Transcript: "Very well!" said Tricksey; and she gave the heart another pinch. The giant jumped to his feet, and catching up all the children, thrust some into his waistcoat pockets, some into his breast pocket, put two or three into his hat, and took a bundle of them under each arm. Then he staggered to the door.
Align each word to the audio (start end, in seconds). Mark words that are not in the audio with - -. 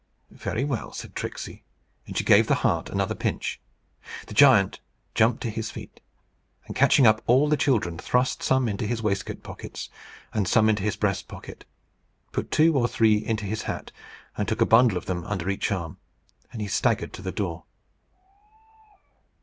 "Very 0.31 0.63
well!" 0.63 0.91
said 0.93 1.13
Tricksey; 1.13 1.63
and 2.07 2.17
she 2.17 2.23
gave 2.23 2.47
the 2.47 2.55
heart 2.65 2.89
another 2.89 3.13
pinch. 3.13 3.59
The 4.25 4.33
giant 4.33 4.79
jumped 5.13 5.43
to 5.43 5.51
his 5.51 5.69
feet, 5.69 6.01
and 6.65 6.75
catching 6.75 7.05
up 7.05 7.21
all 7.27 7.47
the 7.47 7.55
children, 7.55 7.99
thrust 7.99 8.41
some 8.41 8.67
into 8.67 8.87
his 8.87 9.03
waistcoat 9.03 9.43
pockets, 9.43 9.91
some 10.45 10.69
into 10.69 10.81
his 10.81 10.95
breast 10.95 11.27
pocket, 11.27 11.65
put 12.31 12.49
two 12.49 12.75
or 12.75 12.87
three 12.87 13.23
into 13.23 13.45
his 13.45 13.61
hat, 13.69 13.91
and 14.35 14.47
took 14.47 14.61
a 14.61 14.65
bundle 14.65 14.97
of 14.97 15.05
them 15.05 15.23
under 15.25 15.47
each 15.51 15.71
arm. 15.71 15.97
Then 16.51 16.61
he 16.61 16.67
staggered 16.67 17.13
to 17.13 17.21
the 17.21 17.31
door. 17.31 17.65